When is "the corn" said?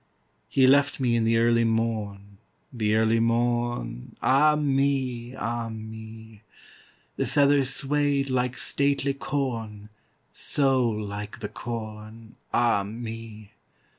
11.39-12.35